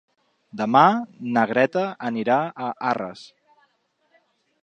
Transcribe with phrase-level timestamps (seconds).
[0.61, 0.81] Demà
[1.35, 3.25] na Greta anirà a Arres.